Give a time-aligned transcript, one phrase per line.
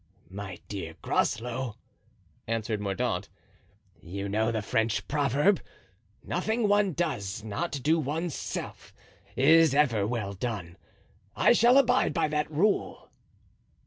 [0.31, 1.75] "My dear Groslow,"
[2.47, 3.29] answered Mordaunt,
[4.01, 5.61] "you know the French proverb,
[6.23, 8.95] 'Nothing one does not do one's self
[9.35, 10.75] is ever well done.'
[11.35, 13.11] I shall abide by that rule."